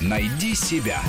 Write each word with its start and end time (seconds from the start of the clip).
Найди 0.00 0.54
себя. 0.54 1.00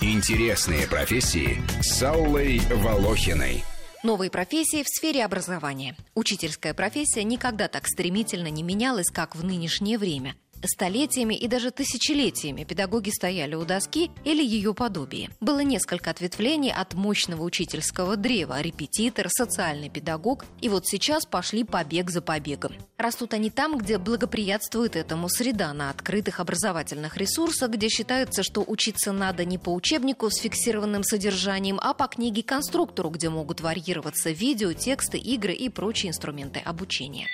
Интересные 0.00 0.86
профессии 0.86 1.62
с 1.82 2.02
Аллой 2.02 2.60
Волохиной. 2.70 3.64
Новые 4.02 4.30
профессии 4.30 4.82
в 4.82 4.88
сфере 4.88 5.24
образования. 5.24 5.96
Учительская 6.14 6.74
профессия 6.74 7.24
никогда 7.24 7.66
так 7.66 7.88
стремительно 7.88 8.48
не 8.48 8.62
менялась, 8.62 9.10
как 9.10 9.34
в 9.34 9.42
нынешнее 9.42 9.98
время. 9.98 10.36
Столетиями 10.66 11.34
и 11.34 11.48
даже 11.48 11.70
тысячелетиями 11.70 12.64
педагоги 12.64 13.10
стояли 13.10 13.54
у 13.54 13.64
доски 13.64 14.10
или 14.24 14.44
ее 14.44 14.74
подобие. 14.74 15.30
Было 15.40 15.60
несколько 15.60 16.10
ответвлений 16.10 16.72
от 16.72 16.94
мощного 16.94 17.42
учительского 17.42 18.16
древа– 18.16 18.60
репетитор, 18.62 19.28
социальный 19.28 19.88
педагог, 19.88 20.44
и 20.60 20.68
вот 20.68 20.86
сейчас 20.86 21.24
пошли 21.24 21.64
побег 21.64 22.10
за 22.10 22.20
побегом. 22.20 22.72
Растут 22.98 23.34
они 23.34 23.50
там, 23.50 23.78
где 23.78 23.98
благоприятствует 23.98 24.96
этому 24.96 25.28
среда, 25.28 25.72
на 25.72 25.90
открытых 25.90 26.40
образовательных 26.40 27.16
ресурсах, 27.16 27.70
где 27.70 27.88
считается, 27.88 28.42
что 28.42 28.64
учиться 28.66 29.12
надо 29.12 29.44
не 29.44 29.58
по 29.58 29.72
учебнику 29.72 30.30
с 30.30 30.38
фиксированным 30.38 31.04
содержанием, 31.04 31.78
а 31.82 31.94
по 31.94 32.06
книге-конструктору, 32.06 33.10
где 33.10 33.28
могут 33.28 33.60
варьироваться 33.60 34.30
видео, 34.30 34.72
тексты, 34.72 35.18
игры 35.18 35.52
и 35.52 35.68
прочие 35.68 36.10
инструменты 36.10 36.60
обучения. 36.60 37.28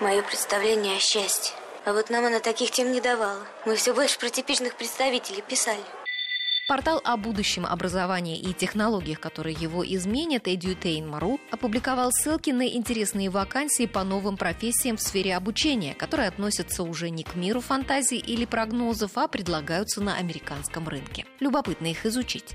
Мое 0.00 0.22
представление 0.22 0.96
о 0.96 1.00
счастье– 1.00 1.54
а 1.84 1.92
вот 1.92 2.10
нам 2.10 2.24
она 2.24 2.40
таких 2.40 2.70
тем 2.70 2.92
не 2.92 3.00
давала. 3.00 3.46
Мы 3.66 3.76
все 3.76 3.94
больше 3.94 4.18
про 4.18 4.28
типичных 4.28 4.76
представителей 4.76 5.42
писали. 5.42 5.80
Портал 6.70 7.00
о 7.02 7.16
будущем 7.16 7.66
образования 7.66 8.38
и 8.38 8.52
технологиях, 8.52 9.18
которые 9.18 9.56
его 9.56 9.84
изменят, 9.84 10.46
Edutainmaru, 10.46 11.40
опубликовал 11.50 12.12
ссылки 12.12 12.50
на 12.50 12.68
интересные 12.68 13.28
вакансии 13.28 13.86
по 13.86 14.04
новым 14.04 14.36
профессиям 14.36 14.96
в 14.96 15.02
сфере 15.02 15.34
обучения, 15.34 15.94
которые 15.94 16.28
относятся 16.28 16.84
уже 16.84 17.10
не 17.10 17.24
к 17.24 17.34
миру 17.34 17.60
фантазий 17.60 18.18
или 18.18 18.44
прогнозов, 18.44 19.18
а 19.18 19.26
предлагаются 19.26 20.00
на 20.00 20.14
американском 20.14 20.88
рынке. 20.88 21.26
Любопытно 21.40 21.88
их 21.88 22.06
изучить. 22.06 22.54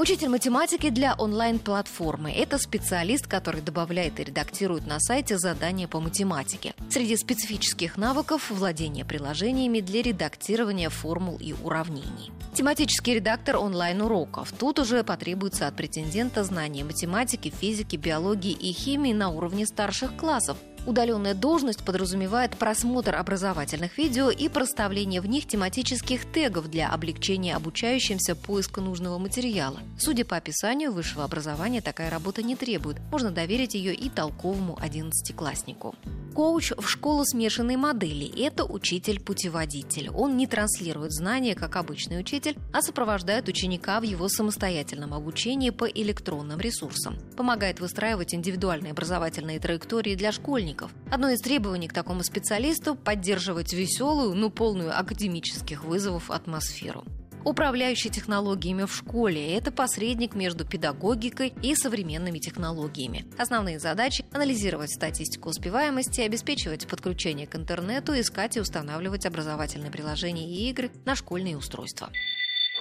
Учитель 0.00 0.28
математики 0.28 0.90
для 0.90 1.16
онлайн-платформы– 1.16 2.30
это 2.36 2.56
специалист, 2.58 3.26
который 3.26 3.62
добавляет 3.62 4.20
и 4.20 4.24
редактирует 4.24 4.86
на 4.86 5.00
сайте 5.00 5.38
задания 5.38 5.88
по 5.88 5.98
математике. 5.98 6.72
Среди 6.88 7.16
специфических 7.16 7.96
навыков– 7.96 8.48
владение 8.50 9.04
приложениями 9.04 9.80
для 9.80 10.02
редактирования 10.02 10.88
формул 10.88 11.36
и 11.38 11.52
уравнений. 11.64 12.30
Тематический 12.54 13.14
редактор 13.14 13.56
онлайн-уроков. 13.56 14.52
Тут 14.56 14.78
уже 14.78 15.02
потребуется 15.02 15.66
от 15.66 15.74
претендента 15.74 16.44
знания 16.44 16.84
математики, 16.84 17.52
физики, 17.60 17.96
биологии 17.96 18.52
и 18.52 18.72
химии 18.72 19.12
на 19.12 19.30
уровне 19.30 19.66
старших 19.66 20.16
классов, 20.16 20.58
Удаленная 20.86 21.34
должность 21.34 21.84
подразумевает 21.84 22.56
просмотр 22.56 23.14
образовательных 23.14 23.98
видео 23.98 24.30
и 24.30 24.48
проставление 24.48 25.20
в 25.20 25.26
них 25.26 25.46
тематических 25.46 26.30
тегов 26.32 26.68
для 26.68 26.90
облегчения 26.90 27.54
обучающимся 27.56 28.34
поиска 28.34 28.80
нужного 28.80 29.18
материала. 29.18 29.80
Судя 29.98 30.24
по 30.24 30.36
описанию, 30.36 30.92
высшего 30.92 31.24
образования 31.24 31.80
такая 31.80 32.10
работа 32.10 32.42
не 32.42 32.56
требует. 32.56 32.98
Можно 33.10 33.30
доверить 33.30 33.74
ее 33.74 33.94
и 33.94 34.08
толковому 34.08 34.78
одиннадцатикласснику. 34.80 35.94
Коуч 36.34 36.72
в 36.78 36.88
школу 36.88 37.24
смешанной 37.24 37.76
модели– 37.76 38.32
это 38.46 38.64
учитель-путеводитель. 38.64 40.08
Он 40.10 40.36
не 40.36 40.46
транслирует 40.46 41.12
знания, 41.12 41.56
как 41.56 41.74
обычный 41.74 42.20
учитель, 42.20 42.56
а 42.72 42.80
сопровождает 42.80 43.48
ученика 43.48 43.98
в 43.98 44.04
его 44.04 44.28
самостоятельном 44.28 45.14
обучении 45.14 45.70
по 45.70 45.86
электронным 45.86 46.60
ресурсам. 46.60 47.18
Помогает 47.36 47.80
выстраивать 47.80 48.34
индивидуальные 48.34 48.92
образовательные 48.92 49.58
траектории 49.58 50.14
для 50.14 50.30
школьников. 50.68 50.92
Одно 51.10 51.30
из 51.30 51.40
требований 51.40 51.88
к 51.88 51.92
такому 51.92 52.22
специалисту– 52.22 52.94
поддерживать 53.04 53.72
веселую, 53.72 54.34
но 54.34 54.50
полную 54.50 54.98
академических 54.98 55.84
вызовов 55.84 56.30
атмосферу 56.30 57.04
управляющий 57.44 58.10
технологиями 58.10 58.84
в 58.84 58.94
школе. 58.94 59.56
Это 59.56 59.72
посредник 59.72 60.34
между 60.34 60.66
педагогикой 60.66 61.54
и 61.62 61.74
современными 61.74 62.40
технологиями. 62.40 63.24
Основные 63.38 63.78
задачи– 63.78 64.26
анализировать 64.32 64.92
статистику 64.92 65.48
успеваемости, 65.48 66.20
обеспечивать 66.20 66.86
подключение 66.86 67.46
к 67.46 67.54
интернету, 67.54 68.12
искать 68.20 68.58
и 68.58 68.60
устанавливать 68.60 69.24
образовательные 69.24 69.90
приложения 69.90 70.46
и 70.46 70.68
игры 70.68 70.90
на 71.06 71.14
школьные 71.14 71.56
устройства. 71.56 72.10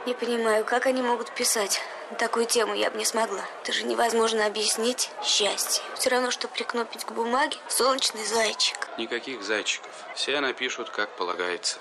Не 0.07 0.13
понимаю, 0.13 0.63
как 0.63 0.85
они 0.85 1.01
могут 1.01 1.31
писать. 1.31 1.81
Такую 2.18 2.45
тему 2.45 2.73
я 2.73 2.90
бы 2.90 2.97
не 2.97 3.03
смогла. 3.03 3.41
Это 3.62 3.73
же 3.73 3.84
невозможно 3.84 4.45
объяснить 4.45 5.12
счастье. 5.22 5.84
Все 5.95 6.09
равно, 6.09 6.31
что 6.31 6.47
прикнопить 6.47 7.03
к 7.03 7.12
бумаге 7.12 7.57
солнечный 7.68 8.25
зайчик. 8.25 8.88
Никаких 8.97 9.44
зайчиков. 9.44 9.91
Все 10.16 10.40
напишут, 10.40 10.91
как 10.91 11.09
полагается. 11.18 11.79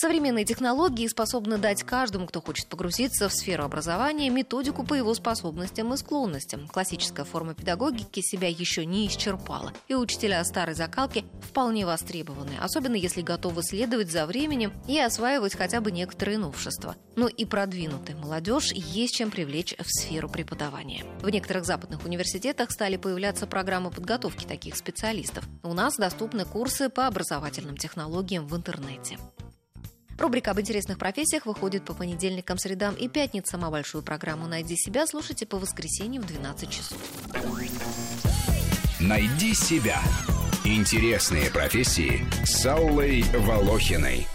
Современные 0.00 0.46
технологии 0.46 1.06
способны 1.08 1.58
дать 1.58 1.82
каждому, 1.82 2.26
кто 2.26 2.40
хочет 2.40 2.68
погрузиться 2.68 3.28
в 3.28 3.34
сферу 3.34 3.64
образования, 3.64 4.30
методику 4.30 4.82
по 4.82 4.94
его 4.94 5.12
способностям 5.12 5.92
и 5.92 5.96
склонностям. 5.98 6.68
Классическая 6.68 7.24
форма 7.26 7.52
педагогики 7.52 8.20
себя 8.22 8.48
еще 8.48 8.86
не 8.86 9.06
исчерпала, 9.08 9.74
и 9.88 9.94
учителя 9.94 10.42
старой 10.44 10.74
закалки 10.74 11.26
вполне 11.42 11.84
востребованы, 11.84 12.52
особенно 12.62 12.94
если 12.94 13.20
готовы 13.20 13.62
следовать 13.62 14.10
за 14.10 14.24
временем 14.24 14.72
и 14.88 14.98
осваивать 14.98 15.54
хотя 15.54 15.82
бы 15.82 15.92
некоторые 15.92 16.38
новшества. 16.38 16.96
Но 17.14 17.28
и 17.28 17.44
продвинутая 17.44 18.16
молодежь 18.16 18.72
есть 18.72 19.16
чем 19.16 19.30
привлечь 19.30 19.76
в 19.78 19.86
сферу 19.86 20.30
преподавания. 20.30 21.04
В 21.20 21.28
некоторых 21.28 21.66
западных 21.66 22.06
университетах 22.06 22.70
стали 22.70 22.96
появляться 22.96 23.46
программы 23.46 23.90
подготовки 23.90 24.46
таких 24.46 24.78
специалистов. 24.78 25.44
У 25.62 25.74
нас 25.74 25.98
доступны 25.98 26.46
курсы 26.46 26.88
по 26.88 27.06
образовательным 27.06 27.76
технологиям 27.76 28.46
в 28.46 28.56
интернете. 28.56 29.18
Рубрика 30.20 30.50
об 30.50 30.60
интересных 30.60 30.98
профессиях 30.98 31.46
выходит 31.46 31.86
по 31.86 31.94
понедельникам, 31.94 32.58
средам 32.58 32.94
и 32.94 33.08
пятницам, 33.08 33.64
а 33.64 33.70
большую 33.70 34.04
программу 34.04 34.46
«Найди 34.46 34.76
себя» 34.76 35.06
слушайте 35.06 35.46
по 35.46 35.56
воскресеньям 35.56 36.22
в 36.22 36.26
12 36.26 36.68
часов. 36.68 36.98
«Найди 39.00 39.54
себя»– 39.54 39.98
интересные 40.64 41.50
профессии 41.50 42.26
с 42.44 42.66
Аллой 42.66 43.22
Волохиной. 43.32 44.26